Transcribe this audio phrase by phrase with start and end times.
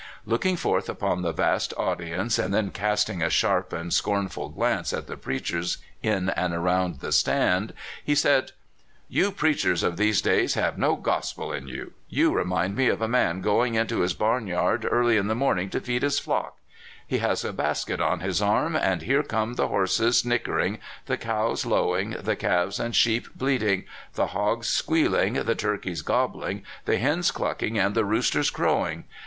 [0.25, 5.05] Looking forth upon the vast audience, and then casting a sharp and scornful glance at
[5.05, 8.51] the preachers in and around "the stand," he said:"
[9.17, 11.93] You preachers of these days have no gospel in you.
[12.09, 15.69] You remind me of a man going into his barn yard early in the morning
[15.69, 16.57] to feed his stock.
[17.05, 21.63] He has a basket on his arm, and here come the horses nickering, the cows
[21.63, 23.83] lowing, the calves and sheep bleating,
[24.15, 29.03] the hogs squealing, the turkeys gobbling, the hens clucking, and the roosters crow ing.